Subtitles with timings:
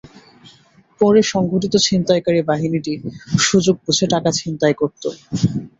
[1.01, 2.93] পরে সংগঠিত ছিনতাইকারী বাহিনীটি
[3.41, 5.03] সুযোগ বুঝে টাকা ছিনতাই করত।